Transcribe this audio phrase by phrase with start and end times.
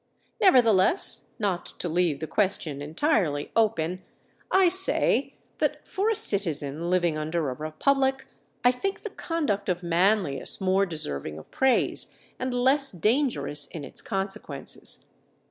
[0.41, 4.01] Nevertheless, not to leave the question entirely open,
[4.49, 8.25] I say, that for a citizen living under a republic,
[8.63, 12.07] I think the conduct of Manlius more deserving of praise
[12.39, 15.05] and less dangerous in its consequences.